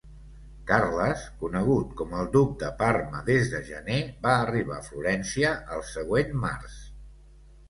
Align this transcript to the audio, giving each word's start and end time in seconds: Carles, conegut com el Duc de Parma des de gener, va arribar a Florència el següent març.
Carles, 0.69 1.25
conegut 1.41 1.91
com 1.99 2.15
el 2.21 2.31
Duc 2.35 2.55
de 2.63 2.69
Parma 2.79 3.21
des 3.27 3.51
de 3.51 3.61
gener, 3.69 3.99
va 4.25 4.33
arribar 4.47 4.79
a 4.79 4.87
Florència 4.89 5.53
el 5.77 5.85
següent 5.93 6.35
març. 6.49 6.81